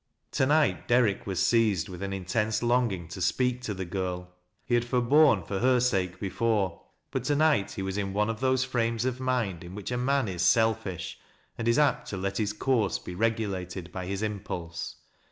To 0.31 0.47
night, 0.47 0.87
Derrick 0.87 1.27
was 1.27 1.45
seized 1.45 1.87
with 1.87 2.01
an 2.01 2.11
intense 2.11 2.63
longing 2.63 3.07
to 3.09 3.21
speak 3.21 3.61
to 3.61 3.75
the 3.75 3.85
girl. 3.85 4.31
He 4.65 4.73
had 4.73 4.83
forborne 4.83 5.43
for 5.43 5.59
her 5.59 5.79
sake 5.79 6.19
before, 6.19 6.81
but 7.11 7.23
to 7.25 7.35
night 7.35 7.73
he 7.73 7.83
was 7.83 7.99
in 7.99 8.11
one 8.11 8.27
of 8.27 8.39
those 8.39 8.63
frames 8.63 9.05
of 9.05 9.19
mind 9.19 9.63
in 9.63 9.75
which 9.75 9.91
a 9.91 9.97
man 9.97 10.27
is 10.27 10.41
selfish, 10.41 11.19
and 11.55 11.67
is 11.67 11.77
apt 11.77 12.07
to 12.09 12.17
let 12.17 12.37
his 12.39 12.51
course 12.51 12.97
be 12.97 13.13
regulated 13.13 13.91
by 13.91 14.07
his 14.07 14.23
impulse. 14.23 14.95